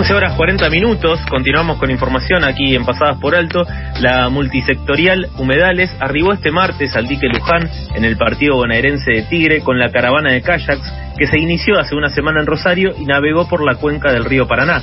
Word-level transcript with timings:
11 0.00 0.14
horas 0.14 0.32
40 0.34 0.70
minutos, 0.70 1.20
continuamos 1.28 1.76
con 1.76 1.90
información 1.90 2.42
aquí 2.42 2.74
en 2.74 2.86
Pasadas 2.86 3.18
por 3.18 3.34
Alto. 3.34 3.66
La 4.00 4.30
multisectorial 4.30 5.28
Humedales 5.36 5.94
arribó 6.00 6.32
este 6.32 6.50
martes 6.50 6.96
al 6.96 7.06
dique 7.06 7.28
Luján 7.28 7.68
en 7.94 8.06
el 8.06 8.16
partido 8.16 8.56
bonaerense 8.56 9.12
de 9.12 9.22
Tigre 9.24 9.60
con 9.60 9.78
la 9.78 9.92
caravana 9.92 10.32
de 10.32 10.40
kayaks 10.40 10.90
que 11.18 11.26
se 11.26 11.38
inició 11.38 11.78
hace 11.78 11.94
una 11.94 12.08
semana 12.08 12.40
en 12.40 12.46
Rosario 12.46 12.94
y 12.98 13.04
navegó 13.04 13.46
por 13.46 13.62
la 13.62 13.74
cuenca 13.74 14.10
del 14.10 14.24
río 14.24 14.48
Paraná. 14.48 14.82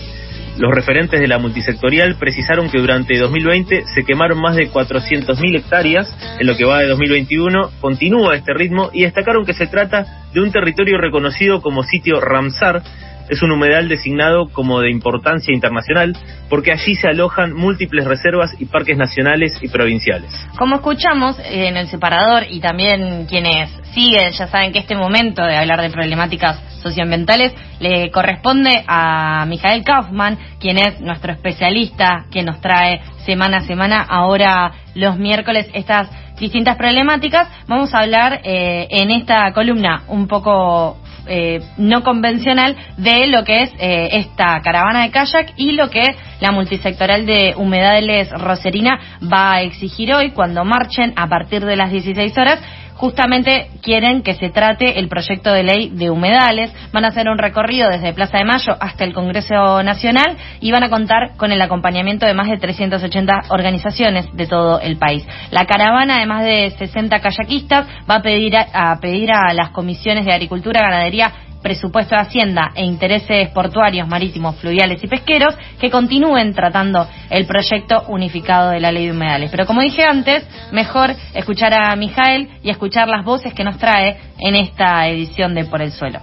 Los 0.60 0.72
referentes 0.72 1.20
de 1.20 1.28
la 1.28 1.40
multisectorial 1.40 2.16
precisaron 2.20 2.70
que 2.70 2.78
durante 2.78 3.18
2020 3.18 3.86
se 3.88 4.04
quemaron 4.04 4.40
más 4.40 4.56
de 4.56 4.70
400.000 4.70 5.58
hectáreas, 5.58 6.16
en 6.40 6.46
lo 6.46 6.56
que 6.56 6.66
va 6.66 6.78
de 6.78 6.90
2021 6.90 7.72
continúa 7.82 8.36
este 8.36 8.54
ritmo 8.54 8.92
y 8.94 9.02
destacaron 9.02 9.46
que 9.48 9.56
se 9.56 9.66
trata 9.66 10.28
de 10.32 10.42
un 10.42 10.52
territorio 10.52 11.00
reconocido 11.00 11.62
como 11.62 11.82
sitio 11.82 12.22
Ramsar, 12.22 12.84
es 13.30 13.42
un 13.42 13.52
humedal 13.52 13.88
designado 13.88 14.50
como 14.50 14.82
de 14.82 14.90
importancia 14.90 15.54
internacional 15.54 16.16
porque 16.50 16.72
allí 16.72 16.96
se 16.96 17.08
alojan 17.08 17.54
múltiples 17.54 18.06
reservas 18.06 18.56
y 18.60 18.66
parques 18.66 18.98
nacionales 18.98 19.58
y 19.62 19.68
provinciales. 19.68 20.32
Como 20.58 20.76
escuchamos 20.76 21.38
en 21.44 21.78
el 21.78 21.88
separador 21.88 22.44
y 22.50 22.60
también 22.60 23.26
quienes 23.26 23.70
siguen 23.94 24.32
ya 24.32 24.48
saben 24.48 24.72
que 24.72 24.80
este 24.80 24.96
momento 24.96 25.44
de 25.44 25.56
hablar 25.56 25.82
de 25.82 25.90
problemáticas 25.90 26.62
socioambientales 26.82 27.54
le 27.80 28.12
corresponde 28.12 28.84
a 28.88 29.46
Mijael 29.48 29.84
Kaufman, 29.84 30.38
quien 30.60 30.78
es 30.78 31.02
nuestro 31.02 31.34
especialista 31.34 32.26
que 32.32 32.44
nos 32.44 32.62
trae 32.62 33.02
semana 33.26 33.58
a 33.58 33.62
semana 33.62 34.02
ahora 34.02 34.72
los 34.96 35.18
miércoles 35.18 35.68
estas 35.74 36.10
distintas 36.40 36.78
problemáticas. 36.78 37.50
Vamos 37.68 37.94
a 37.94 38.00
hablar 38.00 38.42
eh, 38.44 38.88
en 38.90 39.12
esta 39.12 39.52
columna 39.54 40.04
un 40.08 40.28
poco 40.28 40.98
eh, 41.28 41.62
no 41.78 42.04
convencional 42.04 42.76
de 42.98 43.28
lo 43.28 43.44
que 43.44 43.64
es 43.64 43.72
eh, 43.80 44.10
esta 44.14 44.60
caravana 44.62 45.04
de 45.04 45.12
kayak 45.12 45.54
y 45.58 45.74
lo 45.74 45.90
que 45.90 46.04
la 46.40 46.52
multisectorial 46.52 47.26
de 47.26 47.54
humedales 47.58 48.30
Roserina 48.32 49.00
va 49.22 49.54
a 49.54 49.62
exigir 49.62 50.14
hoy 50.14 50.32
cuando 50.32 50.64
marchen 50.64 51.14
a 51.16 51.28
partir 51.28 51.66
de 51.66 51.76
las 51.76 51.92
16 51.92 52.38
horas 52.38 52.60
justamente 52.98 53.70
quieren 53.82 54.24
que 54.24 54.34
se 54.34 54.50
trate 54.50 55.00
el 55.00 55.08
proyecto 55.08 55.54
de 55.54 55.64
ley 55.64 55.90
de 55.90 56.10
humedales. 56.10 56.74
Van 56.92 57.06
a 57.06 57.10
hacer 57.10 57.30
un 57.30 57.38
recorrido 57.38 57.90
desde 57.90 58.14
Plaza 58.14 58.40
de 58.40 58.46
Mayo 58.46 58.76
hasta 58.80 59.04
el 59.04 59.14
Congreso 59.14 59.84
Nacional 59.84 60.36
y 60.60 60.72
van 60.72 60.84
a 60.84 60.90
contar 60.90 61.38
con 61.38 61.52
el 61.52 61.62
acompañamiento 61.62 62.26
de 62.26 62.34
más 62.34 62.48
de 62.48 62.58
380 62.58 63.44
organizaciones 63.50 64.26
de 64.34 64.48
todo 64.48 64.82
el 64.82 64.98
país. 64.98 65.26
La 65.52 65.66
caravana 65.66 66.20
de 66.20 66.26
más 66.26 66.44
de 66.44 66.72
60 66.72 67.20
kayakistas 67.20 67.88
va 68.10 68.16
a 68.16 68.22
pedir 68.22 68.56
a, 68.58 68.98
pedir 69.00 69.32
a 69.32 69.54
las 69.54 69.70
comisiones 69.70 70.26
de 70.26 70.34
Agricultura, 70.34 70.82
Ganadería 70.82 71.32
presupuesto 71.62 72.16
de 72.16 72.22
Hacienda 72.22 72.72
e 72.76 72.86
intereses 72.86 73.50
portuarios, 73.50 74.08
marítimos, 74.08 74.56
fluviales 74.58 75.04
y 75.04 75.08
pesqueros 75.08 75.56
que 75.80 75.90
continúen 75.90 76.54
tratando 76.54 77.08
el 77.30 77.46
proyecto 77.46 78.04
unificado 78.08 78.72
de 78.72 78.80
la 78.80 78.92
ley 78.92 79.06
de 79.06 79.12
humedales. 79.12 79.52
Pero 79.52 79.66
como 79.66 79.82
dije 79.82 80.04
antes, 80.04 80.46
mejor 80.72 81.16
escuchar 81.34 81.74
a 81.74 81.96
Mijael 81.96 82.50
y 82.64 82.70
escuchar 82.70 83.08
las 83.08 83.26
voces 83.26 83.54
que 83.54 83.64
nos 83.64 83.78
trae 83.78 84.18
en 84.40 84.56
esta 84.56 85.08
edición 85.08 85.54
de 85.56 85.66
Por 85.66 85.82
el 85.82 85.92
Suelo. 85.92 86.20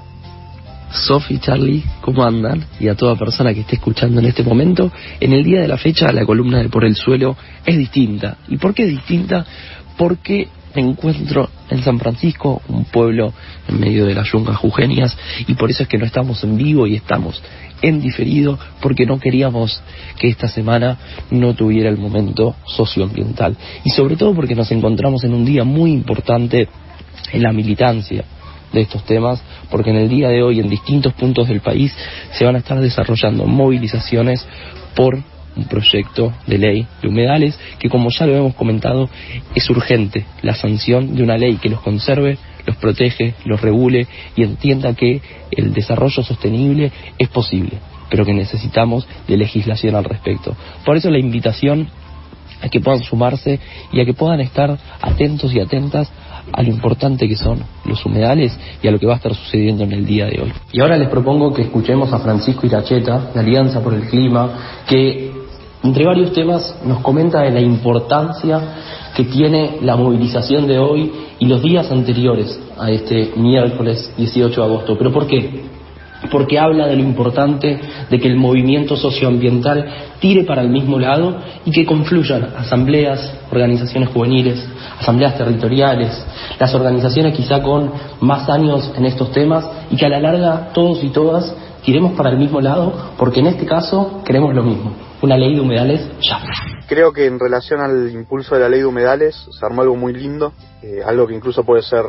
Sofi, 0.95 1.39
Charlie, 1.39 1.83
¿cómo 2.01 2.25
andan? 2.25 2.65
Y 2.79 2.89
a 2.89 2.95
toda 2.95 3.17
persona 3.17 3.53
que 3.53 3.61
esté 3.61 3.77
escuchando 3.77 4.21
en 4.21 4.27
este 4.27 4.45
momento, 4.45 4.93
en 5.19 5.33
el 5.33 5.43
día 5.43 5.61
de 5.61 5.69
la 5.69 5.77
fecha 5.77 6.13
la 6.13 6.25
columna 6.25 6.59
de 6.59 6.69
Por 6.69 6.85
el 6.85 6.95
Suelo 6.95 7.37
es 7.67 7.77
distinta. 7.77 8.37
¿Y 8.49 8.59
por 8.59 8.75
qué 8.75 8.85
es 8.85 8.91
distinta? 8.91 9.45
Porque 9.97 10.49
encuentro 10.81 11.49
en 11.71 11.83
San 11.83 11.99
Francisco, 11.99 12.63
un 12.69 12.85
pueblo 12.85 13.33
en 13.69 13.81
medio 13.81 14.07
de 14.07 14.15
las 14.15 14.31
yungas 14.31 14.57
jujeñas, 14.57 15.17
y 15.47 15.55
por 15.55 15.71
eso 15.71 15.83
es 15.83 15.89
que 15.89 15.99
no 15.99 16.05
estamos 16.05 16.43
en 16.45 16.57
vivo 16.57 16.87
y 16.87 16.97
estamos 16.97 17.43
en 17.83 18.01
diferido, 18.01 18.59
porque 18.81 19.07
no 19.07 19.19
queríamos 19.19 19.83
que 20.19 20.29
esta 20.29 20.49
semana 20.49 20.97
no 21.31 21.55
tuviera 21.55 21.91
el 21.91 21.99
momento 21.99 22.57
socioambiental. 22.67 23.57
Y 23.85 23.91
sobre 23.91 24.17
todo 24.17 24.35
porque 24.35 24.55
nos 24.55 24.71
encontramos 24.73 25.25
en 25.25 25.35
un 25.35 25.45
día 25.45 25.65
muy 25.65 25.93
importante 25.93 26.69
en 27.33 27.43
la 27.43 27.53
militancia 27.53 28.25
de 28.73 28.81
estos 28.81 29.05
temas, 29.05 29.41
porque 29.71 29.91
en 29.91 29.97
el 29.97 30.09
día 30.09 30.29
de 30.29 30.43
hoy 30.43 30.61
en 30.61 30.69
distintos 30.69 31.13
puntos 31.15 31.49
del 31.49 31.61
país 31.61 31.95
se 32.33 32.45
van 32.45 32.57
a 32.57 32.59
estar 32.59 32.81
desarrollando 32.81 33.47
movilizaciones 33.47 34.47
por 34.97 35.23
un 35.57 35.65
proyecto 35.65 36.33
de 36.47 36.59
ley 36.59 36.87
de 37.03 37.09
humedales 37.09 37.59
que, 37.79 37.89
como 37.89 38.11
ya 38.11 38.27
lo 38.27 38.37
hemos 38.37 38.55
comentado, 38.55 39.09
es 39.55 39.69
urgente 39.71 40.27
la 40.43 40.55
sanción 40.55 41.15
de 41.15 41.23
una 41.23 41.37
ley 41.37 41.57
que 41.57 41.69
los 41.69 41.81
conserve, 41.81 42.39
los 42.67 42.77
protege, 42.77 43.35
los 43.45 43.61
regule 43.61 44.07
y 44.37 44.43
entienda 44.43 44.95
que 44.95 45.21
el 45.51 45.73
desarrollo 45.73 46.23
sostenible 46.23 46.91
es 47.19 47.29
posible, 47.29 47.79
pero 48.11 48.25
que 48.25 48.33
necesitamos 48.33 49.07
de 49.29 49.37
legislación 49.37 49.95
al 49.95 50.05
respecto. 50.05 50.57
Por 50.85 50.97
eso 50.97 51.11
la 51.11 51.19
invitación 51.19 51.89
a 52.63 52.69
que 52.69 52.81
puedan 52.81 53.03
sumarse 53.03 53.61
y 53.93 54.01
a 54.01 54.05
que 54.05 54.15
puedan 54.15 54.41
estar 54.41 54.79
atentos 55.03 55.55
y 55.55 55.61
atentas 55.61 56.11
a 56.53 56.63
lo 56.63 56.69
importante 56.69 57.29
que 57.29 57.37
son 57.37 57.63
los 57.85 58.05
humedales 58.05 58.59
y 58.83 58.89
a 58.89 58.91
lo 58.91 58.99
que 58.99 59.07
va 59.07 59.15
a 59.15 59.17
estar 59.17 59.35
sucediendo 59.35 59.85
en 59.85 59.93
el 59.93 60.07
día 60.07 60.27
de 60.27 60.41
hoy. 60.41 60.53
Y 60.73 60.81
ahora 60.81 60.97
les 60.97 61.09
propongo 61.09 61.53
que 61.53 61.63
escuchemos 61.63 62.13
a 62.13 62.19
Francisco 62.21 62.67
Iracheta, 62.67 63.31
de 63.33 63.41
Alianza 63.41 63.83
por 63.83 63.95
el 63.95 64.09
Clima, 64.09 64.85
que 64.87 65.44
entre 65.85 66.07
varios 66.07 66.33
temas 66.33 66.75
nos 66.85 67.01
comenta 67.01 67.43
de 67.43 67.51
la 67.51 67.61
importancia 67.61 68.59
que 69.15 69.25
tiene 69.25 69.79
la 69.83 69.97
movilización 69.97 70.67
de 70.67 70.79
hoy 70.79 71.13
y 71.39 71.47
los 71.47 71.63
días 71.63 71.91
anteriores 71.93 72.59
a 72.79 72.91
este 72.91 73.33
miércoles 73.37 74.13
18 74.17 74.61
de 74.61 74.67
agosto. 74.67 74.97
¿Pero 74.97 75.13
por 75.13 75.27
qué? 75.27 75.63
Porque 76.33 76.59
habla 76.59 76.87
de 76.87 76.97
lo 76.97 77.03
importante 77.03 77.79
de 78.09 78.19
que 78.19 78.29
el 78.29 78.37
movimiento 78.37 78.97
socioambiental 78.97 79.87
tire 80.21 80.45
para 80.45 80.63
el 80.63 80.71
mismo 80.71 80.99
lado 80.99 81.37
y 81.67 81.71
que 81.71 81.85
confluyan 81.85 82.49
asambleas, 82.57 83.41
organizaciones 83.53 84.09
juveniles, 84.09 84.67
asambleas 84.99 85.37
territoriales, 85.37 86.25
las 86.59 86.75
organizaciones 86.75 87.37
quizá 87.37 87.61
con 87.63 87.93
más 88.21 88.49
años 88.49 88.91
en 88.97 89.05
estos 89.05 89.33
temas 89.33 89.69
y 89.91 89.97
que 89.97 90.07
a 90.07 90.09
la 90.09 90.21
larga 90.21 90.71
todos 90.73 91.05
y 91.05 91.11
todas 91.11 91.55
tiremos 91.85 92.13
para 92.13 92.31
el 92.31 92.39
mismo 92.39 92.61
lado 92.61 93.15
porque 93.19 93.41
en 93.41 93.47
este 93.47 93.67
caso 93.67 94.23
queremos 94.25 94.55
lo 94.55 94.63
mismo 94.63 94.93
una 95.25 95.39
ley 95.39 95.55
de 95.55 95.61
humedales 95.61 96.07
ya. 96.21 96.39
Creo 96.87 97.13
que 97.13 97.27
en 97.27 97.41
relación 97.41 97.81
al 97.81 98.11
impulso 98.11 98.55
de 98.55 98.61
la 98.61 98.69
ley 98.69 98.81
de 98.81 98.87
humedales 98.87 99.35
se 99.59 99.67
armó 99.67 99.81
algo 99.81 99.97
muy 99.97 100.13
lindo, 100.13 100.53
eh, 100.83 101.01
algo 101.05 101.27
que 101.27 101.35
incluso 101.35 101.65
puede 101.65 101.83
ser 101.83 102.05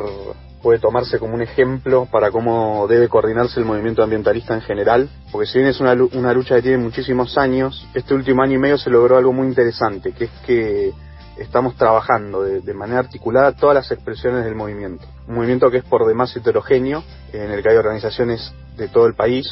puede 0.62 0.78
tomarse 0.80 1.18
como 1.18 1.34
un 1.34 1.42
ejemplo 1.42 2.08
para 2.10 2.30
cómo 2.30 2.86
debe 2.88 3.08
coordinarse 3.08 3.60
el 3.60 3.66
movimiento 3.66 4.02
ambientalista 4.02 4.52
en 4.52 4.62
general, 4.62 5.08
porque 5.30 5.46
si 5.46 5.58
bien 5.58 5.70
es 5.70 5.80
una, 5.80 5.92
una 5.92 6.32
lucha 6.32 6.56
que 6.56 6.62
tiene 6.62 6.78
muchísimos 6.78 7.38
años, 7.38 7.86
este 7.94 8.14
último 8.14 8.42
año 8.42 8.54
y 8.54 8.58
medio 8.58 8.76
se 8.76 8.90
logró 8.90 9.16
algo 9.16 9.32
muy 9.32 9.46
interesante, 9.46 10.12
que 10.12 10.24
es 10.24 10.30
que 10.44 10.92
estamos 11.38 11.76
trabajando 11.76 12.42
de, 12.42 12.60
de, 12.60 12.74
manera 12.74 13.00
articulada 13.00 13.52
todas 13.52 13.74
las 13.74 13.90
expresiones 13.90 14.44
del 14.44 14.54
movimiento. 14.54 15.06
Un 15.28 15.36
movimiento 15.36 15.70
que 15.70 15.78
es 15.78 15.84
por 15.84 16.06
demás 16.06 16.34
heterogéneo, 16.36 17.02
en 17.32 17.50
el 17.50 17.62
que 17.62 17.70
hay 17.70 17.76
organizaciones 17.76 18.52
de 18.76 18.88
todo 18.88 19.06
el 19.06 19.14
país, 19.14 19.46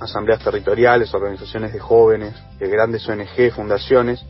asambleas 0.00 0.42
territoriales, 0.42 1.12
organizaciones 1.14 1.72
de 1.72 1.78
jóvenes, 1.78 2.34
grandes 2.58 3.08
ONG, 3.08 3.52
fundaciones, 3.54 4.24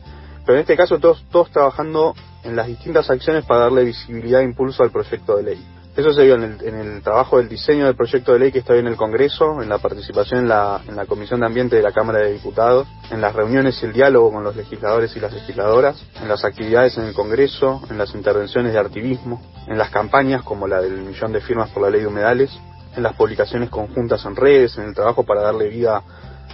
pero 0.45 0.55
en 0.55 0.61
este 0.61 0.75
caso 0.75 0.99
todos, 0.99 1.23
todos 1.31 1.51
trabajando 1.51 2.13
en 2.43 2.55
las 2.55 2.67
distintas 2.67 3.09
acciones 3.09 3.45
para 3.45 3.61
darle 3.61 3.85
visibilidad 3.85 4.41
e 4.41 4.45
impulso 4.45 4.83
al 4.83 4.91
proyecto 4.91 5.37
de 5.37 5.43
ley. 5.43 5.65
Eso 5.95 6.13
se 6.13 6.23
vio 6.23 6.35
en 6.35 6.43
el, 6.43 6.63
en 6.63 6.75
el, 6.75 7.01
trabajo 7.01 7.37
del 7.37 7.49
diseño 7.49 7.85
del 7.85 7.97
proyecto 7.97 8.31
de 8.31 8.39
ley 8.39 8.51
que 8.53 8.59
está 8.59 8.71
hoy 8.71 8.79
en 8.79 8.87
el 8.87 8.95
Congreso, 8.95 9.61
en 9.61 9.67
la 9.67 9.77
participación 9.77 10.39
en 10.39 10.47
la, 10.47 10.79
en 10.87 10.95
la 10.95 11.05
Comisión 11.05 11.41
de 11.41 11.47
Ambiente 11.47 11.75
de 11.75 11.81
la 11.81 11.91
Cámara 11.91 12.19
de 12.19 12.31
Diputados, 12.31 12.87
en 13.11 13.19
las 13.19 13.35
reuniones 13.35 13.83
y 13.83 13.87
el 13.87 13.91
diálogo 13.91 14.31
con 14.31 14.41
los 14.41 14.55
legisladores 14.55 15.13
y 15.17 15.19
las 15.19 15.33
legisladoras, 15.33 16.01
en 16.21 16.29
las 16.29 16.45
actividades 16.45 16.97
en 16.97 17.05
el 17.05 17.13
Congreso, 17.13 17.81
en 17.89 17.97
las 17.97 18.15
intervenciones 18.15 18.71
de 18.71 18.79
activismo, 18.79 19.41
en 19.67 19.77
las 19.77 19.89
campañas 19.89 20.43
como 20.43 20.65
la 20.65 20.79
del 20.79 20.97
millón 20.97 21.33
de 21.33 21.41
firmas 21.41 21.69
por 21.71 21.83
la 21.83 21.89
ley 21.89 21.99
de 21.99 22.07
humedales, 22.07 22.57
en 22.95 23.03
las 23.03 23.13
publicaciones 23.15 23.69
conjuntas 23.69 24.23
en 24.23 24.37
redes, 24.37 24.77
en 24.77 24.85
el 24.85 24.95
trabajo 24.95 25.23
para 25.23 25.41
darle 25.41 25.67
vida 25.67 26.03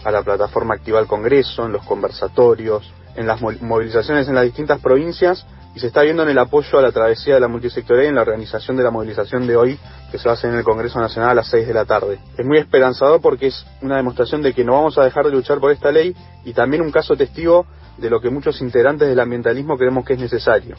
a 0.04 0.12
la 0.12 0.24
plataforma 0.24 0.74
Activa 0.74 0.98
al 0.98 1.07
Congreso, 1.07 1.68
en 1.68 1.74
los 1.74 1.86
conversatorios, 1.86 2.92
en 3.16 3.28
las 3.28 3.40
movilizaciones 3.42 4.28
en 4.28 4.36
las 4.36 4.45
distintas 4.45 4.80
provincias 4.80 5.45
y 5.78 5.80
se 5.80 5.88
está 5.88 6.02
viendo 6.02 6.24
en 6.24 6.30
el 6.30 6.40
apoyo 6.40 6.80
a 6.80 6.82
la 6.82 6.92
travesía 6.92 7.36
de 7.36 7.40
la 7.40 7.48
multisectorial 7.48 8.06
y 8.06 8.08
en 8.08 8.16
la 8.16 8.22
organización 8.22 8.78
de 8.78 8.82
la 8.82 8.90
movilización 8.90 9.46
de 9.46 9.56
hoy 9.56 9.80
que 10.10 10.18
se 10.18 10.28
va 10.28 10.32
a 10.32 10.34
hacer 10.34 10.50
en 10.50 10.58
el 10.58 10.64
Congreso 10.64 11.00
Nacional 11.00 11.30
a 11.30 11.34
las 11.36 11.52
6 11.52 11.68
de 11.68 11.74
la 11.76 11.86
tarde. 11.86 12.18
Es 12.36 12.44
muy 12.44 12.58
esperanzador 12.58 13.22
porque 13.22 13.46
es 13.46 13.64
una 13.84 13.98
demostración 13.98 14.42
de 14.42 14.54
que 14.54 14.64
no 14.64 14.74
vamos 14.74 14.98
a 14.98 15.04
dejar 15.04 15.26
de 15.26 15.32
luchar 15.34 15.60
por 15.60 15.72
esta 15.72 15.92
ley 15.92 16.16
y 16.46 16.54
también 16.54 16.82
un 16.82 16.90
caso 16.90 17.16
testigo 17.16 17.68
de 18.00 18.10
lo 18.10 18.20
que 18.20 18.32
muchos 18.32 18.60
integrantes 18.60 19.08
del 19.08 19.20
ambientalismo 19.20 19.78
creemos 19.78 20.04
que 20.04 20.14
es 20.14 20.20
necesario, 20.20 20.78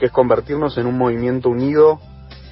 que 0.00 0.06
es 0.06 0.12
convertirnos 0.12 0.78
en 0.78 0.86
un 0.86 0.96
movimiento 0.96 1.50
unido, 1.50 2.00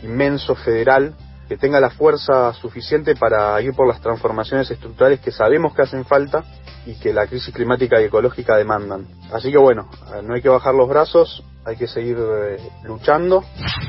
inmenso, 0.03 0.55
federal, 0.55 1.15
que 1.49 1.57
tenga 1.57 1.81
la 1.81 1.89
fuerza 1.89 2.53
suficiente 2.53 3.15
para 3.15 3.59
ir 3.63 3.73
por 3.73 3.89
las 3.89 4.03
transformaciones 4.03 4.71
estructurales 4.71 5.21
que 5.21 5.31
sabemos 5.31 5.75
que 5.75 5.81
hacen 5.81 6.05
falta 6.05 6.45
y 6.87 6.95
que 6.95 7.13
la 7.13 7.27
crisis 7.27 7.53
climática 7.53 8.01
y 8.01 8.05
ecológica 8.05 8.57
demandan. 8.57 9.07
Así 9.33 9.51
que 9.51 9.59
bueno, 9.59 9.89
no 10.25 10.35
hay 10.35 10.41
que 10.41 10.49
bajar 10.49 10.75
los 10.75 10.89
brazos, 10.89 11.43
hay 11.67 11.77
que 11.77 11.89
seguir 11.89 12.17
eh, 12.17 12.59
luchando. 12.85 13.43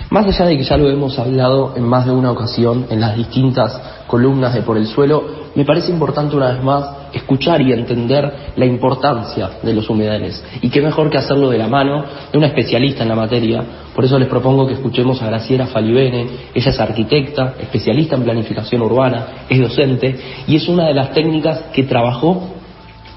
Más 0.09 0.25
allá 0.25 0.45
de 0.45 0.57
que 0.57 0.63
ya 0.63 0.77
lo 0.77 0.89
hemos 0.89 1.19
hablado 1.19 1.75
en 1.75 1.83
más 1.83 2.07
de 2.07 2.11
una 2.11 2.31
ocasión 2.31 2.88
en 2.89 2.99
las 2.99 3.15
distintas 3.15 3.79
columnas 4.07 4.55
de 4.55 4.63
Por 4.63 4.77
el 4.77 4.88
Suelo, 4.88 5.23
me 5.53 5.63
parece 5.63 5.91
importante 5.91 6.35
una 6.35 6.53
vez 6.53 6.63
más 6.63 6.89
escuchar 7.13 7.61
y 7.61 7.71
entender 7.71 8.53
la 8.55 8.65
importancia 8.65 9.59
de 9.61 9.73
los 9.73 9.88
humedales. 9.89 10.44
Y 10.61 10.69
qué 10.69 10.81
mejor 10.81 11.11
que 11.11 11.19
hacerlo 11.19 11.51
de 11.51 11.59
la 11.59 11.67
mano 11.67 12.03
de 12.31 12.38
una 12.38 12.47
especialista 12.47 13.03
en 13.03 13.09
la 13.09 13.15
materia. 13.15 13.63
Por 13.94 14.05
eso 14.05 14.17
les 14.17 14.27
propongo 14.27 14.65
que 14.65 14.73
escuchemos 14.73 15.21
a 15.21 15.27
Graciela 15.27 15.67
Falibene. 15.67 16.27
Ella 16.55 16.71
es 16.71 16.79
arquitecta, 16.79 17.55
especialista 17.59 18.15
en 18.15 18.23
planificación 18.23 18.81
urbana, 18.81 19.45
es 19.49 19.59
docente 19.59 20.19
y 20.47 20.55
es 20.55 20.67
una 20.67 20.88
de 20.88 20.95
las 20.95 21.11
técnicas 21.11 21.65
que 21.73 21.83
trabajó 21.83 22.56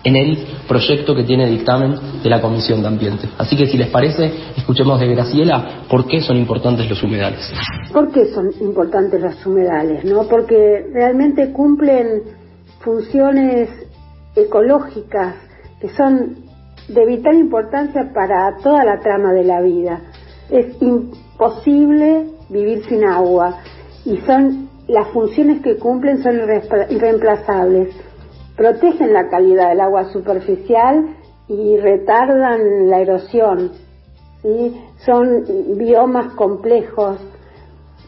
en 0.02 0.16
el 0.16 0.38
proyecto 0.66 1.14
que 1.14 1.24
tiene 1.24 1.46
dictamen 1.46 1.94
de 2.22 2.30
la 2.30 2.40
Comisión 2.40 2.80
de 2.80 2.88
Ambiente. 2.88 3.28
Así 3.38 3.56
que 3.56 3.66
si 3.66 3.76
les 3.76 3.88
parece, 3.88 4.32
escuchemos 4.56 4.98
de 4.98 5.08
Graciela 5.08 5.84
por 5.88 6.06
qué 6.06 6.20
son 6.20 6.36
importantes 6.36 6.88
los 6.88 7.02
humedales. 7.02 7.52
¿Por 7.92 8.10
qué 8.10 8.26
son 8.26 8.50
importantes 8.60 9.20
los 9.20 9.44
humedales? 9.46 10.04
¿no? 10.04 10.24
Porque 10.24 10.86
realmente 10.92 11.52
cumplen 11.52 12.22
funciones 12.80 13.68
ecológicas 14.34 15.34
que 15.80 15.88
son 15.90 16.36
de 16.88 17.06
vital 17.06 17.36
importancia 17.36 18.10
para 18.14 18.56
toda 18.62 18.84
la 18.84 19.00
trama 19.00 19.32
de 19.32 19.44
la 19.44 19.60
vida. 19.60 20.00
Es 20.50 20.80
imposible 20.80 22.26
vivir 22.48 22.84
sin 22.88 23.04
agua 23.04 23.58
y 24.04 24.16
son 24.18 24.68
las 24.88 25.08
funciones 25.08 25.62
que 25.62 25.76
cumplen 25.76 26.22
son 26.22 26.40
irreemplazables 26.90 27.94
protegen 28.60 29.14
la 29.14 29.30
calidad 29.30 29.70
del 29.70 29.80
agua 29.80 30.12
superficial 30.12 31.16
y 31.48 31.78
retardan 31.78 32.90
la 32.90 33.00
erosión. 33.00 33.72
Son 34.98 35.46
biomas 35.78 36.34
complejos, 36.34 37.16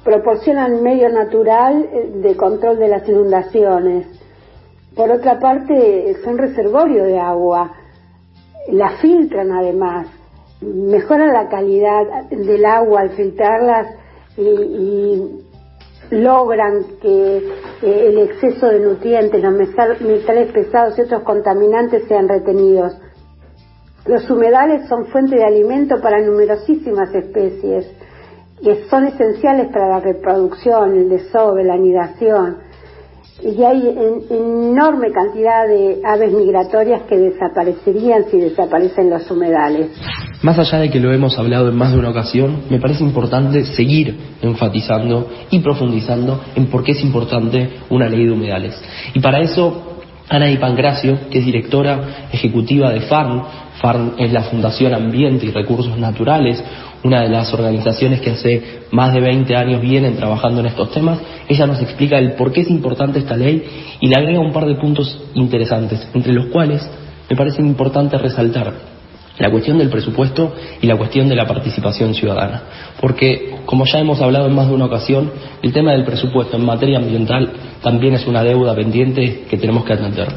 proporcionan 0.04 0.82
medio 0.82 1.08
natural 1.08 1.88
eh, 1.90 2.12
de 2.16 2.36
control 2.36 2.78
de 2.78 2.88
las 2.88 3.08
inundaciones. 3.08 4.06
Por 4.94 5.10
otra 5.10 5.38
parte, 5.38 6.16
son 6.22 6.36
reservorio 6.36 7.04
de 7.04 7.18
agua, 7.18 7.72
la 8.68 8.98
filtran 8.98 9.52
además, 9.52 10.06
mejoran 10.60 11.32
la 11.32 11.48
calidad 11.48 12.28
del 12.28 12.64
agua 12.66 13.00
al 13.00 13.10
filtrarlas 13.12 13.86
y 14.36 15.44
logran 16.10 16.84
que 17.00 17.40
eh, 17.82 18.06
el 18.08 18.18
exceso 18.18 18.68
de 18.68 18.80
nutrientes, 18.80 19.42
los 19.42 19.52
metales 19.52 20.52
pesados 20.52 20.98
y 20.98 21.02
otros 21.02 21.22
contaminantes 21.22 22.04
sean 22.08 22.28
retenidos. 22.28 22.96
Los 24.06 24.28
humedales 24.30 24.88
son 24.88 25.06
fuente 25.06 25.36
de 25.36 25.44
alimento 25.44 26.00
para 26.00 26.20
numerosísimas 26.20 27.14
especies 27.14 27.86
que 28.62 28.84
son 28.88 29.06
esenciales 29.06 29.72
para 29.72 29.88
la 29.88 30.00
reproducción, 30.00 30.96
el 30.96 31.08
desove, 31.08 31.64
la 31.64 31.74
anidación. 31.74 32.58
Y 33.42 33.60
hay 33.64 33.88
enorme 34.30 35.10
cantidad 35.10 35.66
de 35.66 36.00
aves 36.04 36.32
migratorias 36.32 37.02
que 37.08 37.16
desaparecerían 37.16 38.26
si 38.30 38.38
desaparecen 38.38 39.10
los 39.10 39.28
humedales. 39.28 39.90
Más 40.42 40.58
allá 40.58 40.78
de 40.78 40.90
que 40.90 40.98
lo 40.98 41.12
hemos 41.12 41.38
hablado 41.38 41.68
en 41.68 41.76
más 41.76 41.92
de 41.92 41.98
una 41.98 42.10
ocasión, 42.10 42.62
me 42.68 42.80
parece 42.80 43.04
importante 43.04 43.64
seguir 43.64 44.16
enfatizando 44.42 45.30
y 45.50 45.60
profundizando 45.60 46.40
en 46.56 46.66
por 46.66 46.82
qué 46.82 46.92
es 46.92 47.02
importante 47.02 47.70
una 47.90 48.08
ley 48.08 48.26
de 48.26 48.32
humedales. 48.32 48.82
Y 49.14 49.20
para 49.20 49.38
eso, 49.38 50.00
Ana 50.28 50.46
Di 50.46 50.56
Pancracio, 50.56 51.30
que 51.30 51.38
es 51.38 51.44
directora 51.44 52.28
ejecutiva 52.32 52.90
de 52.90 53.02
FARN, 53.02 53.42
FARN 53.80 54.14
es 54.18 54.32
la 54.32 54.42
Fundación 54.42 54.92
Ambiente 54.94 55.46
y 55.46 55.50
Recursos 55.50 55.96
Naturales, 55.96 56.62
una 57.04 57.20
de 57.20 57.28
las 57.28 57.52
organizaciones 57.54 58.20
que 58.20 58.30
hace 58.30 58.62
más 58.90 59.14
de 59.14 59.20
20 59.20 59.54
años 59.54 59.80
vienen 59.80 60.16
trabajando 60.16 60.60
en 60.60 60.66
estos 60.66 60.90
temas. 60.90 61.20
Ella 61.48 61.66
nos 61.66 61.80
explica 61.80 62.18
el 62.18 62.32
por 62.32 62.52
qué 62.52 62.62
es 62.62 62.70
importante 62.70 63.20
esta 63.20 63.36
ley 63.36 63.62
y 64.00 64.08
le 64.08 64.16
agrega 64.16 64.40
un 64.40 64.52
par 64.52 64.66
de 64.66 64.74
puntos 64.74 65.22
interesantes, 65.34 66.08
entre 66.14 66.32
los 66.32 66.46
cuales 66.46 66.88
me 67.30 67.36
parece 67.36 67.62
importante 67.62 68.18
resaltar 68.18 68.72
la 69.38 69.50
cuestión 69.50 69.78
del 69.78 69.88
presupuesto 69.88 70.54
y 70.80 70.86
la 70.86 70.96
cuestión 70.96 71.28
de 71.28 71.36
la 71.36 71.46
participación 71.46 72.14
ciudadana. 72.14 72.62
Porque, 73.00 73.56
como 73.64 73.84
ya 73.86 73.98
hemos 73.98 74.20
hablado 74.20 74.46
en 74.46 74.54
más 74.54 74.68
de 74.68 74.74
una 74.74 74.86
ocasión, 74.86 75.32
el 75.62 75.72
tema 75.72 75.92
del 75.92 76.04
presupuesto 76.04 76.56
en 76.56 76.64
materia 76.64 76.98
ambiental 76.98 77.52
también 77.82 78.14
es 78.14 78.26
una 78.26 78.42
deuda 78.42 78.74
pendiente 78.74 79.44
que 79.48 79.56
tenemos 79.56 79.84
que 79.84 79.94
atender. 79.94 80.28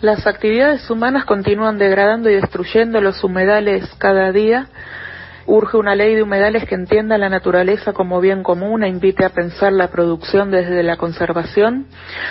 Las 0.00 0.26
actividades 0.26 0.88
humanas 0.90 1.24
continúan 1.24 1.78
degradando 1.78 2.30
y 2.30 2.34
destruyendo 2.34 3.00
los 3.00 3.22
humedales 3.24 3.84
cada 3.98 4.30
día 4.32 4.68
Urge 5.48 5.76
una 5.76 5.94
ley 5.94 6.16
de 6.16 6.24
humedales 6.24 6.64
que 6.64 6.74
entienda 6.74 7.18
la 7.18 7.28
naturaleza 7.28 7.92
como 7.92 8.20
bien 8.20 8.42
común 8.42 8.82
e 8.82 8.88
invite 8.88 9.24
a 9.24 9.28
pensar 9.28 9.72
la 9.72 9.88
producción 9.88 10.50
desde 10.50 10.82
la 10.82 10.96
conservación, 10.96 11.86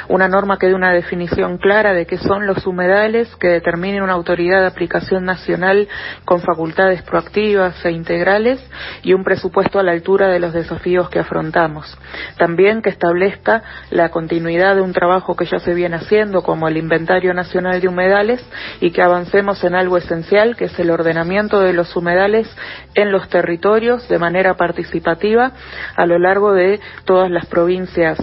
una 0.10 0.28
norma 0.28 0.60
que 0.60 0.68
dé 0.68 0.74
una 0.74 0.92
definición 0.92 1.58
clara 1.58 1.94
de 1.94 2.06
qué 2.06 2.18
son 2.18 2.46
los 2.46 2.68
humedales, 2.68 3.34
que 3.38 3.48
determine 3.48 4.02
una 4.02 4.12
autoridad 4.12 4.60
de 4.60 4.68
aplicación 4.68 5.24
nacional 5.24 5.88
con 6.26 6.42
facultades 6.42 7.04
proactivas 7.04 7.86
e 7.86 7.92
integrales 7.92 8.60
y 9.02 9.14
un 9.14 9.24
presupuesto 9.24 9.80
a 9.80 9.84
la 9.84 9.94
altura 9.94 10.28
de 10.28 10.40
los 10.40 10.52
desafíos 10.52 11.10
que 11.10 11.20
afrontamos. 11.20 11.98
También 12.38 12.82
que 12.82 12.90
establezca 12.90 13.64
la 13.92 14.10
continuidad 14.10 14.76
de 14.76 14.82
un 14.82 14.92
trabajo 14.92 15.38
que 15.38 15.46
ya 15.46 15.60
se 15.60 15.74
viene 15.74 15.96
haciendo 15.96 16.44
como 16.44 16.68
el 16.68 16.76
Inventario 16.76 17.34
Nacional 17.34 17.80
de 17.80 17.88
Humedales 17.88 18.46
y 18.82 18.92
que 18.92 19.02
avancemos 19.02 19.64
en 19.64 19.74
algo 19.74 19.96
esencial 19.98 20.58
que 20.58 20.66
es 20.66 20.78
el 20.80 20.92
ordenamiento 20.92 21.62
de 21.62 21.72
los 21.72 21.96
humedales 21.96 22.54
en 22.94 23.05
en 23.06 23.12
los 23.12 23.30
territorios 23.30 24.08
de 24.10 24.20
manera 24.20 24.56
participativa 24.56 25.52
a 25.96 26.06
lo 26.06 26.20
largo 26.20 26.54
de 26.54 26.80
todas 27.06 27.32
las 27.32 27.46
provincias 27.46 28.18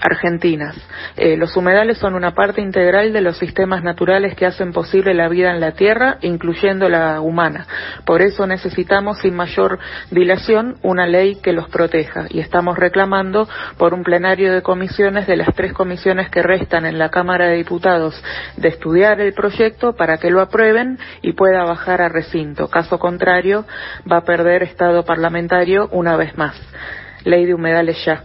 argentinas. 0.00 0.76
Eh, 1.16 1.36
los 1.36 1.56
humedales 1.56 1.98
son 1.98 2.14
una 2.14 2.34
parte 2.34 2.60
integral 2.60 3.12
de 3.12 3.20
los 3.20 3.38
sistemas 3.38 3.82
naturales 3.82 4.34
que 4.34 4.46
hacen 4.46 4.72
posible 4.72 5.14
la 5.14 5.28
vida 5.28 5.50
en 5.50 5.60
la 5.60 5.72
Tierra, 5.72 6.18
incluyendo 6.22 6.88
la 6.88 7.20
humana. 7.20 7.66
Por 8.04 8.22
eso 8.22 8.46
necesitamos, 8.46 9.18
sin 9.18 9.34
mayor 9.34 9.78
dilación, 10.10 10.76
una 10.82 11.06
ley 11.06 11.36
que 11.36 11.52
los 11.52 11.68
proteja. 11.68 12.26
Y 12.28 12.40
estamos 12.40 12.78
reclamando 12.78 13.48
por 13.76 13.94
un 13.94 14.02
plenario 14.02 14.52
de 14.52 14.62
comisiones 14.62 15.26
de 15.26 15.36
las 15.36 15.54
tres 15.54 15.72
comisiones 15.72 16.30
que 16.30 16.42
restan 16.42 16.86
en 16.86 16.98
la 16.98 17.10
Cámara 17.10 17.46
de 17.46 17.56
Diputados 17.56 18.22
de 18.56 18.68
estudiar 18.68 19.20
el 19.20 19.32
proyecto 19.32 19.94
para 19.94 20.18
que 20.18 20.30
lo 20.30 20.40
aprueben 20.40 20.98
y 21.22 21.32
pueda 21.32 21.64
bajar 21.64 22.02
a 22.02 22.08
recinto. 22.08 22.68
Caso 22.68 22.98
contrario, 22.98 23.64
va 24.10 24.18
a 24.18 24.24
perder 24.24 24.62
estado 24.62 25.04
parlamentario 25.04 25.88
una 25.92 26.16
vez 26.16 26.36
más 26.36 26.56
ley 27.28 27.44
de 27.44 27.54
humedales 27.54 27.96
ya. 28.04 28.24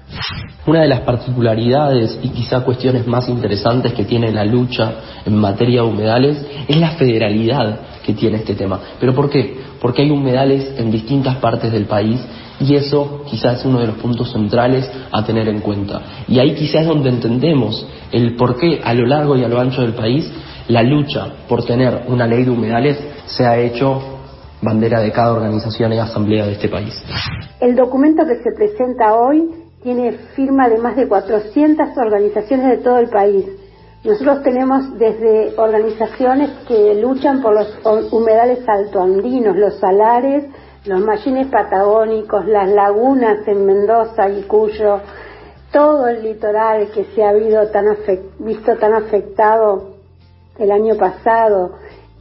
Una 0.65 0.81
de 0.81 0.87
las 0.87 1.01
particularidades 1.01 2.17
y 2.23 2.29
quizá 2.29 2.61
cuestiones 2.61 3.05
más 3.05 3.27
interesantes 3.27 3.93
que 3.93 4.05
tiene 4.05 4.31
la 4.31 4.45
lucha 4.45 4.93
en 5.25 5.35
materia 5.35 5.81
de 5.81 5.87
humedales 5.87 6.45
es 6.67 6.77
la 6.77 6.91
federalidad 6.91 7.79
que 8.05 8.13
tiene 8.13 8.37
este 8.37 8.55
tema. 8.55 8.79
¿Pero 8.99 9.13
por 9.13 9.29
qué? 9.29 9.57
Porque 9.81 10.03
hay 10.03 10.09
humedales 10.09 10.73
en 10.77 10.89
distintas 10.89 11.35
partes 11.37 11.71
del 11.71 11.85
país 11.85 12.25
y 12.61 12.75
eso 12.75 13.25
quizás 13.29 13.59
es 13.59 13.65
uno 13.65 13.79
de 13.79 13.87
los 13.87 13.97
puntos 13.97 14.31
centrales 14.31 14.89
a 15.11 15.23
tener 15.25 15.49
en 15.49 15.59
cuenta. 15.59 16.01
Y 16.29 16.39
ahí 16.39 16.53
quizás 16.53 16.83
es 16.83 16.87
donde 16.87 17.09
entendemos 17.09 17.85
el 18.11 18.35
por 18.35 18.57
qué 18.57 18.79
a 18.81 18.93
lo 18.93 19.05
largo 19.05 19.35
y 19.35 19.43
a 19.43 19.49
lo 19.49 19.59
ancho 19.59 19.81
del 19.81 19.93
país 19.93 20.31
la 20.69 20.81
lucha 20.81 21.27
por 21.49 21.65
tener 21.65 22.03
una 22.07 22.25
ley 22.25 22.45
de 22.45 22.51
humedales 22.51 22.97
se 23.25 23.45
ha 23.45 23.57
hecho 23.57 24.12
bandera 24.63 24.99
de 25.01 25.11
cada 25.11 25.33
organización 25.33 25.93
y 25.93 25.99
asamblea 25.99 26.45
de 26.45 26.53
este 26.53 26.69
país. 26.69 26.93
El 27.59 27.75
documento 27.75 28.25
que 28.25 28.41
se 28.41 28.51
presenta 28.55 29.15
hoy 29.15 29.49
tiene 29.83 30.13
firma 30.35 30.69
de 30.69 30.77
más 30.77 30.95
de 30.95 31.07
400 31.07 31.97
organizaciones 31.97 32.69
de 32.69 32.77
todo 32.77 32.99
el 32.99 33.09
país. 33.09 33.45
Nosotros 34.03 34.43
tenemos 34.43 34.97
desde 34.97 35.53
organizaciones 35.57 36.49
que 36.67 36.95
luchan 36.95 37.41
por 37.41 37.53
los 37.53 38.11
humedales 38.11 38.67
altoandinos, 38.67 39.55
los 39.55 39.79
salares, 39.79 40.45
los 40.85 40.99
machines 41.01 41.47
patagónicos, 41.47 42.45
las 42.45 42.69
lagunas 42.69 43.47
en 43.47 43.65
Mendoza 43.65 44.29
y 44.29 44.43
Cuyo, 44.43 44.99
todo 45.71 46.07
el 46.07 46.23
litoral 46.23 46.89
que 46.91 47.05
se 47.15 47.23
ha 47.23 47.33
visto 47.33 48.77
tan 48.77 48.93
afectado 48.93 49.93
el 50.59 50.71
año 50.71 50.95
pasado 50.95 51.71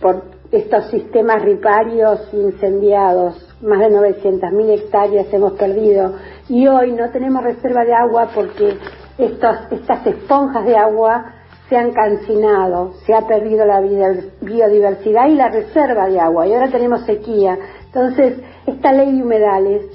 por 0.01 0.23
estos 0.53 0.91
sistemas 0.91 1.43
riparios 1.43 2.29
incendiados, 2.33 3.49
más 3.63 3.81
de 3.81 3.91
900.000 3.91 4.71
hectáreas 4.79 5.27
hemos 5.33 5.55
perdido 5.55 6.15
y 6.49 6.67
hoy 6.67 6.93
no 6.93 7.11
tenemos 7.11 7.43
reserva 7.43 7.85
de 7.85 7.95
agua 7.95 8.29
porque 8.35 8.77
estas 9.17 10.07
esponjas 10.07 10.67
de 10.67 10.77
agua 10.77 11.33
se 11.71 11.77
han 11.77 11.93
cancinado, 11.93 12.93
se 13.07 13.15
ha 13.15 13.27
perdido 13.27 13.65
la 13.65 13.81
biodiversidad 13.81 15.29
y 15.29 15.37
la 15.37 15.49
reserva 15.49 16.07
de 16.07 16.21
agua 16.21 16.47
y 16.47 16.53
ahora 16.53 16.71
tenemos 16.71 17.07
sequía. 17.07 17.57
Entonces, 17.87 18.39
esta 18.67 18.93
ley 18.93 19.17
de 19.17 19.23
humedales, 19.23 19.87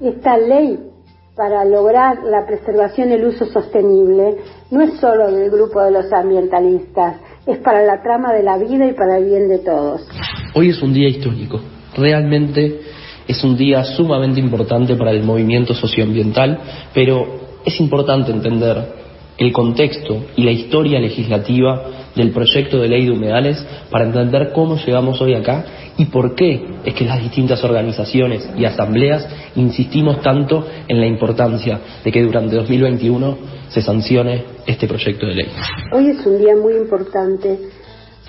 esta 0.00 0.38
ley 0.38 0.92
para 1.34 1.64
lograr 1.64 2.22
la 2.22 2.46
preservación 2.46 3.10
y 3.10 3.14
el 3.14 3.26
uso 3.26 3.46
sostenible, 3.46 4.38
no 4.70 4.80
es 4.80 4.94
solo 5.00 5.30
del 5.30 5.50
grupo 5.50 5.80
de 5.82 5.90
los 5.92 6.12
ambientalistas, 6.12 7.16
es 7.48 7.58
para 7.58 7.82
la 7.82 8.02
trama 8.02 8.32
de 8.34 8.42
la 8.42 8.58
vida 8.58 8.86
y 8.86 8.92
para 8.92 9.16
el 9.16 9.24
bien 9.24 9.48
de 9.48 9.58
todos. 9.60 10.06
Hoy 10.54 10.68
es 10.68 10.82
un 10.82 10.92
día 10.92 11.08
histórico, 11.08 11.60
realmente 11.96 12.80
es 13.26 13.42
un 13.42 13.56
día 13.56 13.84
sumamente 13.84 14.38
importante 14.38 14.96
para 14.96 15.12
el 15.12 15.22
movimiento 15.22 15.74
socioambiental, 15.74 16.58
pero 16.92 17.26
es 17.64 17.80
importante 17.80 18.32
entender 18.32 18.76
el 19.38 19.52
contexto 19.52 20.26
y 20.36 20.42
la 20.42 20.50
historia 20.50 21.00
legislativa 21.00 21.97
del 22.18 22.32
proyecto 22.32 22.80
de 22.80 22.88
ley 22.88 23.06
de 23.06 23.12
humedales 23.12 23.64
para 23.90 24.04
entender 24.04 24.50
cómo 24.52 24.76
llegamos 24.76 25.20
hoy 25.22 25.34
acá 25.34 25.64
y 25.96 26.06
por 26.06 26.34
qué 26.34 26.66
es 26.84 26.94
que 26.94 27.04
las 27.04 27.22
distintas 27.22 27.62
organizaciones 27.62 28.50
y 28.56 28.64
asambleas 28.64 29.26
insistimos 29.54 30.20
tanto 30.20 30.66
en 30.88 31.00
la 31.00 31.06
importancia 31.06 31.80
de 32.04 32.12
que 32.12 32.22
durante 32.22 32.56
2021 32.56 33.38
se 33.68 33.82
sancione 33.82 34.44
este 34.66 34.88
proyecto 34.88 35.26
de 35.26 35.34
ley. 35.34 35.48
Hoy 35.92 36.08
es 36.10 36.26
un 36.26 36.38
día 36.38 36.56
muy 36.56 36.74
importante 36.74 37.58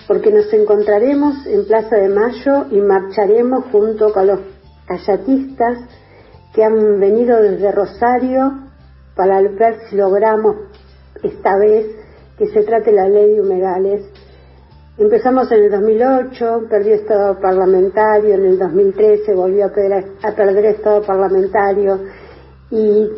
porque 0.07 0.31
nos 0.31 0.53
encontraremos 0.53 1.45
en 1.47 1.65
Plaza 1.65 1.95
de 1.95 2.09
Mayo 2.09 2.67
y 2.71 2.81
marcharemos 2.81 3.65
junto 3.71 4.13
con 4.13 4.27
los 4.27 4.39
callatistas 4.85 5.79
que 6.53 6.63
han 6.63 6.99
venido 6.99 7.41
desde 7.41 7.71
Rosario 7.71 8.69
para 9.15 9.41
ver 9.41 9.77
si 9.89 9.95
logramos 9.95 10.55
esta 11.23 11.57
vez 11.57 11.98
que 12.39 12.47
se 12.47 12.63
trate 12.63 12.93
la 12.93 13.07
ley 13.09 13.35
de 13.35 13.41
humedales. 13.41 14.05
Empezamos 14.97 15.51
en 15.51 15.63
el 15.63 15.71
2008, 15.71 16.67
perdió 16.69 16.95
estado 16.95 17.39
parlamentario, 17.39 18.33
en 18.33 18.45
el 18.45 18.57
2013 18.57 19.35
volvió 19.35 19.65
a 19.65 19.69
perder, 19.69 20.05
a 20.23 20.69
estado 20.69 21.01
parlamentario 21.03 21.99
y 22.71 23.09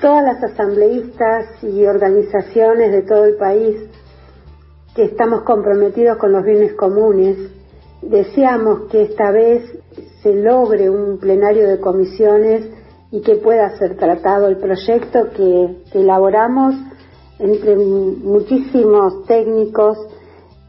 todas 0.00 0.24
las 0.24 0.42
asambleístas 0.42 1.62
y 1.62 1.86
organizaciones 1.86 2.90
de 2.90 3.02
todo 3.02 3.24
el 3.24 3.36
país 3.36 3.88
que 4.96 5.04
estamos 5.04 5.42
comprometidos 5.42 6.16
con 6.16 6.32
los 6.32 6.42
bienes 6.44 6.74
comunes, 6.74 7.36
deseamos 8.02 8.88
que 8.90 9.02
esta 9.02 9.30
vez 9.30 9.62
se 10.22 10.34
logre 10.34 10.90
un 10.90 11.18
plenario 11.18 11.68
de 11.68 11.78
comisiones 11.78 12.68
y 13.10 13.20
que 13.20 13.36
pueda 13.36 13.76
ser 13.78 13.96
tratado 13.96 14.48
el 14.48 14.56
proyecto 14.56 15.30
que, 15.30 15.82
elaboramos 15.92 16.74
entre 17.38 17.76
muchísimos 17.76 19.24
técnicos 19.26 19.98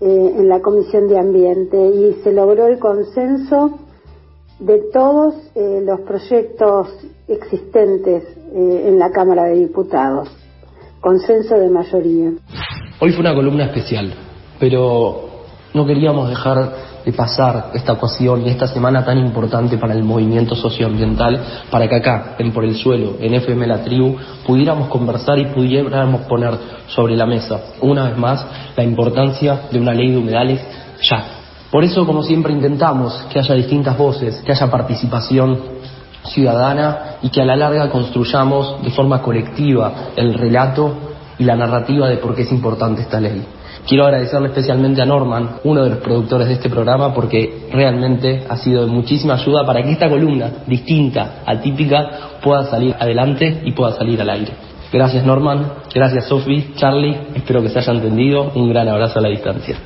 eh, 0.01 0.33
en 0.37 0.49
la 0.49 0.61
Comisión 0.61 1.07
de 1.07 1.17
Ambiente 1.17 1.77
y 1.77 2.21
se 2.23 2.31
logró 2.31 2.67
el 2.67 2.79
consenso 2.79 3.79
de 4.59 4.81
todos 4.91 5.35
eh, 5.55 5.81
los 5.83 6.01
proyectos 6.01 6.87
existentes 7.27 8.23
eh, 8.23 8.85
en 8.87 8.99
la 8.99 9.11
Cámara 9.11 9.45
de 9.45 9.55
Diputados, 9.55 10.29
consenso 11.01 11.55
de 11.55 11.69
mayoría. 11.69 12.31
Hoy 12.99 13.11
fue 13.11 13.21
una 13.21 13.35
columna 13.35 13.65
especial, 13.65 14.13
pero 14.59 15.29
no 15.73 15.85
queríamos 15.85 16.29
dejar 16.29 16.86
de 17.07 17.13
pasar 17.13 17.71
esta 17.73 17.93
ocasión 17.93 18.45
y 18.45 18.49
esta 18.49 18.67
semana 18.67 19.05
tan 19.05 19.17
importante 19.17 19.77
para 19.77 19.93
el 19.93 20.03
movimiento 20.03 20.57
socioambiental, 20.57 21.39
para 21.71 21.87
que 21.87 21.95
acá, 21.95 22.35
en 22.37 22.51
Por 22.51 22.65
el 22.65 22.75
Suelo, 22.75 23.15
en 23.21 23.33
FM 23.33 23.65
La 23.65 23.81
Tribu, 23.81 24.17
pudiéramos 24.45 24.89
conversar 24.89 25.39
y 25.39 25.45
pudiéramos 25.45 26.23
poner 26.23 26.53
sobre 26.87 27.15
la 27.15 27.25
mesa, 27.25 27.61
una 27.79 28.09
vez 28.09 28.17
más, 28.17 28.45
la 28.75 28.83
importancia 28.83 29.61
de 29.71 29.79
una 29.79 29.93
ley 29.93 30.11
de 30.11 30.17
humedales 30.17 30.59
ya. 31.09 31.23
Por 31.71 31.85
eso, 31.85 32.05
como 32.05 32.23
siempre, 32.23 32.51
intentamos 32.51 33.13
que 33.31 33.39
haya 33.39 33.55
distintas 33.55 33.97
voces, 33.97 34.41
que 34.45 34.51
haya 34.51 34.69
participación 34.69 35.61
ciudadana 36.25 37.19
y 37.21 37.29
que 37.29 37.41
a 37.41 37.45
la 37.45 37.55
larga 37.55 37.89
construyamos 37.89 38.83
de 38.83 38.91
forma 38.91 39.21
colectiva 39.21 40.09
el 40.17 40.33
relato 40.33 40.93
y 41.39 41.45
la 41.45 41.55
narrativa 41.55 42.09
de 42.09 42.17
por 42.17 42.35
qué 42.35 42.41
es 42.41 42.51
importante 42.51 43.03
esta 43.03 43.21
ley. 43.21 43.45
Quiero 43.87 44.05
agradecerle 44.05 44.49
especialmente 44.49 45.01
a 45.01 45.05
Norman, 45.05 45.59
uno 45.63 45.83
de 45.85 45.91
los 45.91 45.99
productores 45.99 46.49
de 46.49 46.55
este 46.55 46.69
programa, 46.69 47.13
porque 47.13 47.67
realmente 47.71 48.43
ha 48.49 48.57
sido 48.57 48.85
de 48.85 48.91
muchísima 48.91 49.35
ayuda 49.35 49.65
para 49.65 49.81
que 49.81 49.91
esta 49.91 50.09
columna, 50.09 50.51
distinta, 50.67 51.41
atípica, 51.45 52.37
pueda 52.43 52.65
salir 52.65 52.93
adelante 52.99 53.61
y 53.63 53.71
pueda 53.71 53.93
salir 53.93 54.19
al 54.21 54.29
aire. 54.29 54.51
Gracias 54.91 55.25
Norman, 55.25 55.71
gracias 55.93 56.25
Sophie, 56.25 56.73
Charlie, 56.75 57.17
espero 57.33 57.61
que 57.61 57.69
se 57.69 57.79
haya 57.79 57.93
entendido, 57.93 58.51
un 58.55 58.69
gran 58.69 58.89
abrazo 58.89 59.19
a 59.19 59.21
la 59.21 59.29
distancia. 59.29 59.77